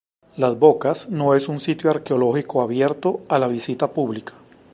Las 0.35 0.57
Bocas 0.57 1.09
no 1.11 1.35
es 1.35 1.47
un 1.47 1.59
sitio 1.59 1.91
arqueológico 1.91 2.63
abierto 2.63 3.21
a 3.29 3.37
la 3.37 3.47
visita 3.47 3.93
pública. 3.93 4.33